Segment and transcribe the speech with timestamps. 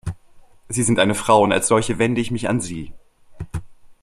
[0.67, 2.91] Sie sind eine Frau und als solche wende ich mich an Sie.